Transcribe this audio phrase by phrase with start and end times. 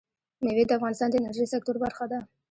[0.43, 2.19] مېوې د افغانستان د انرژۍ سکتور برخه ده.